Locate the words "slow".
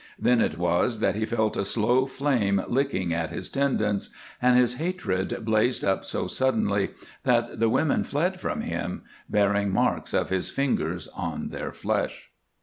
1.63-2.07